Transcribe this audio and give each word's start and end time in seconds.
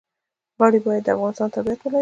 غړي 0.59 0.79
باید 0.85 1.03
د 1.05 1.07
افغانستان 1.15 1.47
تابعیت 1.53 1.79
ولري. 1.81 1.89